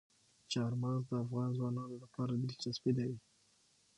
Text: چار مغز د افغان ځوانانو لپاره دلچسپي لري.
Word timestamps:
چار 0.51 0.71
مغز 0.81 1.03
د 1.07 1.11
افغان 1.23 1.49
ځوانانو 1.57 1.95
لپاره 2.03 2.33
دلچسپي 2.35 2.91
لري. 2.97 3.17